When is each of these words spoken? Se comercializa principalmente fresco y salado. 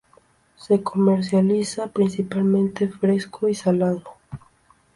Se 0.55 0.81
comercializa 0.81 1.85
principalmente 1.91 2.87
fresco 2.89 3.47
y 3.47 3.53
salado. 3.53 4.01